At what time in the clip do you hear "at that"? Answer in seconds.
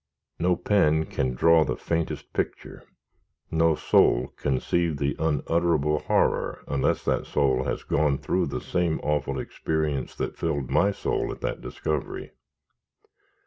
11.31-11.61